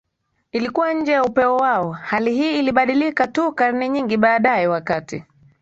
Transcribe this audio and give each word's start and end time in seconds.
Ilikuwa 0.51 0.93
nje 0.93 1.11
ya 1.11 1.23
upeo 1.23 1.57
wao 1.57 1.91
Hali 1.91 2.33
hii 2.33 2.59
ilibadilika 2.59 3.27
tu 3.27 3.51
karne 3.51 3.89
nyingi 3.89 4.17
baadaye 4.17 4.67
wakati 4.67 5.23